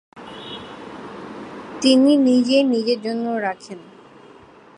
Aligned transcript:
তিনি 1.81 2.11
নিজেই 2.27 2.63
নিজের 2.63 2.99
জন্য 3.01 3.25
রাখেন। 3.41 3.79